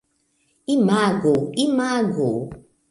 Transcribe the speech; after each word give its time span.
Imagu... 0.75 1.35
imagu... 1.65 2.29